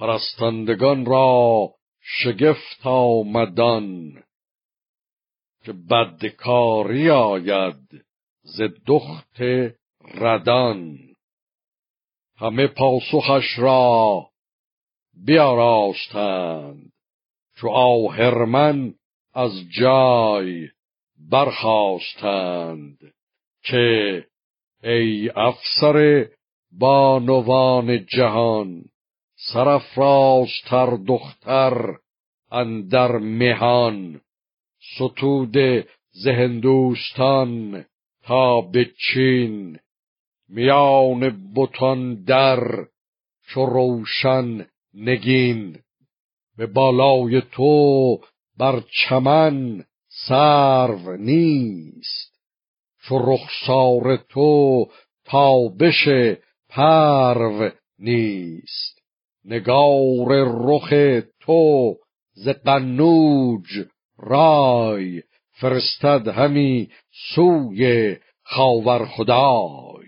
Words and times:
پرستندگان 0.00 1.06
را 1.06 1.70
شگفت 2.00 2.86
آمدان 2.86 4.22
که 5.64 5.72
بدکاری 5.72 7.10
آید 7.10 8.04
ز 8.42 8.62
دخت 8.86 9.40
ردان 10.14 10.98
همه 12.36 12.66
پاسخش 12.66 13.58
را 13.58 14.26
بیاراستند. 15.24 16.92
چو 17.56 17.68
آهرمن 17.68 18.94
از 19.34 19.52
جای 19.80 20.68
برخواستند 21.30 22.98
که 23.64 24.26
ای 24.82 25.30
افسر 25.36 26.28
بانوان 26.72 28.06
جهان 28.06 28.84
سرفرازتر 29.48 30.96
دختر 31.06 31.96
اندر 32.52 33.18
مهان 33.18 34.20
ستود 34.96 35.56
زهندوستان 36.10 37.84
تا 38.22 38.60
به 38.60 38.90
چین. 38.98 39.78
میان 40.48 41.52
بتان 41.56 42.24
در 42.24 42.86
چو 43.48 43.66
روشن 43.66 44.66
نگین. 44.94 45.78
به 46.56 46.66
بالای 46.66 47.42
تو 47.52 48.20
بر 48.58 48.80
چمن 48.80 49.84
سرو 50.08 51.16
نیست. 51.16 52.40
چو 53.02 53.18
رخسار 53.18 54.16
تو 54.16 54.86
تابش 55.24 56.08
پرو 56.68 57.70
نیست. 57.98 59.00
نگار 59.44 60.28
رخ 60.66 60.94
تو 61.40 61.96
ز 62.32 62.48
قنوج 62.48 63.86
رای 64.18 65.22
فرستد 65.50 66.28
همی 66.28 66.88
سوی 67.34 68.16
خاور 68.42 69.06
خدای. 69.06 70.06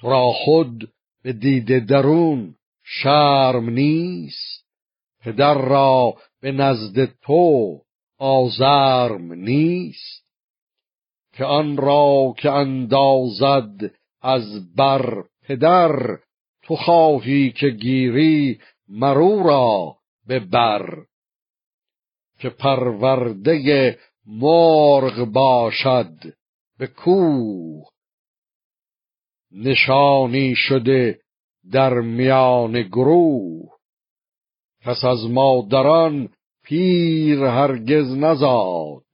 تو 0.00 0.10
را 0.10 0.32
خود 0.32 0.92
به 1.22 1.32
دیده 1.32 1.80
درون 1.80 2.54
شرم 2.84 3.70
نیست 3.70 4.64
پدر 5.20 5.54
را 5.54 6.14
به 6.40 6.52
نزد 6.52 7.04
تو 7.04 7.78
آزرم 8.18 9.32
نیست. 9.32 10.28
که 11.32 11.44
آن 11.44 11.76
را 11.76 12.34
که 12.38 12.50
اندازد 12.50 13.94
از 14.22 14.74
بر 14.74 15.24
پدر 15.42 16.18
تو 16.68 16.76
خواهی 16.76 17.50
که 17.50 17.68
گیری 17.68 18.60
مرو 18.88 19.42
را 19.42 19.96
به 20.26 20.40
بر 20.40 21.04
که 22.38 22.48
پرورده 22.48 23.98
مرغ 24.26 25.24
باشد 25.24 26.12
به 26.78 26.86
کوه. 26.86 27.88
نشانی 29.52 30.54
شده 30.54 31.20
در 31.72 31.94
میان 31.94 32.82
گروه. 32.82 33.70
کس 34.84 35.04
از 35.04 35.30
مادران 35.30 36.28
پیر 36.64 37.44
هرگز 37.44 38.16
نزاد 38.16 39.04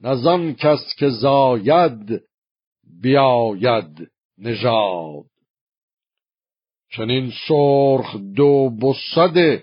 نزان 0.00 0.54
کس 0.54 0.94
که 0.98 1.08
زاید 1.08 2.22
بیاید 3.02 4.10
نژاد. 4.38 5.35
چنین 6.90 7.32
سرخ 7.48 8.16
دو 8.16 8.70
بصد 8.70 9.62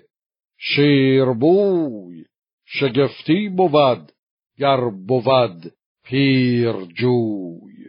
شیربوی 0.58 2.24
شگفتی 2.64 3.48
بود 3.48 4.12
گر 4.58 4.90
بود 4.90 5.72
پیر 6.04 6.72
جوی. 6.72 7.84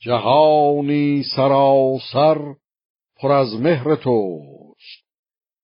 جهانی 0.00 1.22
سراسر 1.36 2.54
پر 3.16 3.32
از 3.32 3.60
مهر 3.60 3.94
توست. 3.94 5.04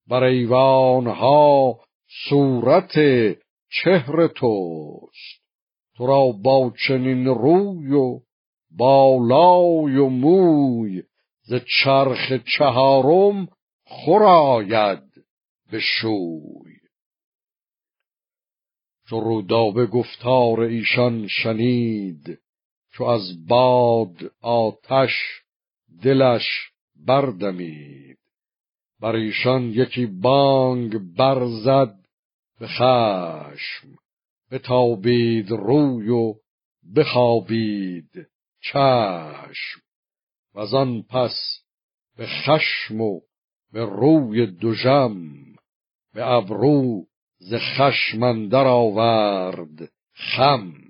بر 0.09 0.23
ایوانها 0.23 1.81
صورت 2.29 2.99
چهر 3.71 4.27
توست. 4.27 5.47
تو 5.97 6.07
را 6.07 6.33
با 6.43 6.73
چنین 6.89 7.27
روی 7.27 7.93
و 7.93 8.21
بالای 8.71 9.97
و 9.97 10.09
موی 10.09 11.03
ز 11.47 11.55
چرخ 11.83 12.33
چهارم 12.57 13.49
خوراید 13.85 15.03
به 15.71 15.81
شوی. 15.81 16.77
چو 19.09 19.21
رودابه 19.21 19.87
گفتار 19.87 20.61
ایشان 20.61 21.29
شنید 21.29 22.39
چو 22.93 23.05
از 23.05 23.47
باد 23.47 24.33
آتش 24.41 25.13
دلش 26.03 26.73
بردمید. 27.07 28.19
بر 29.01 29.17
ایشان 29.17 29.71
یکی 29.71 30.07
بانگ 30.07 30.99
برزد 31.17 31.95
به 32.61 32.67
خشم 32.67 33.89
بتابید 34.51 35.51
روی 35.51 36.09
و 36.09 36.35
بخوابید 36.97 38.11
چشم. 38.61 39.86
و 40.57 40.75
آن 40.75 41.03
پس 41.03 41.61
به 42.17 42.27
خشم 42.27 43.01
و 43.01 43.21
به 43.73 43.85
روی 43.85 44.47
دژم 44.47 45.33
به 46.15 46.27
ابرو 46.27 47.05
ز 47.39 47.55
خشم 47.55 48.23
اندر 48.23 48.67
آورد 48.67 49.93
خم. 50.15 50.86